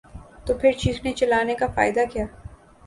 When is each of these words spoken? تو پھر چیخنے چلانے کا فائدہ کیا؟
تو 0.45 0.53
پھر 0.53 0.71
چیخنے 0.71 1.11
چلانے 1.13 1.55
کا 1.55 1.67
فائدہ 1.75 2.03
کیا؟ 2.13 2.25